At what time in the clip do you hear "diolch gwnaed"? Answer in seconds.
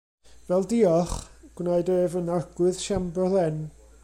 0.71-1.93